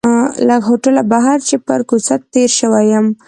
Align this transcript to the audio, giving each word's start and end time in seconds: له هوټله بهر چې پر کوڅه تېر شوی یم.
له 0.47 0.55
هوټله 0.67 1.01
بهر 1.11 1.37
چې 1.47 1.55
پر 1.67 1.81
کوڅه 1.89 2.15
تېر 2.33 2.49
شوی 2.59 2.85
یم. 2.93 3.05